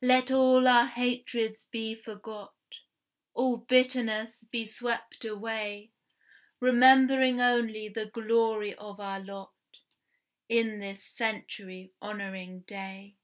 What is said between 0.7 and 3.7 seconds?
hatreds be forgot, All